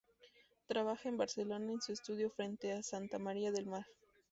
Trabaja 0.67 1.09
en 1.09 1.17
Barcelona 1.17 1.73
en 1.73 1.79
su 1.79 1.91
estudio 1.93 2.31
frente 2.31 2.71
a 2.73 2.81
Santa 2.81 3.19
Maria 3.19 3.51
del 3.51 3.67
Mar. 3.67 3.85